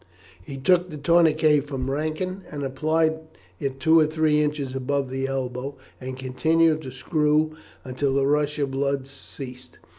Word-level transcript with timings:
"]He 0.51 0.57
took 0.57 0.89
the 0.89 0.97
tourniquet 0.97 1.67
from 1.67 1.91
Rankin, 1.91 2.41
and 2.49 2.63
applied 2.63 3.19
it 3.59 3.79
two 3.79 3.99
or 3.99 4.07
three 4.07 4.41
inches 4.41 4.75
above 4.75 5.11
the 5.11 5.27
elbow, 5.27 5.75
and 5.99 6.17
continued 6.17 6.81
to 6.81 6.91
screw 6.91 7.55
until 7.83 8.15
the 8.15 8.25
rush 8.25 8.57
of 8.57 8.71
blood 8.71 9.05
ceased. 9.05 9.77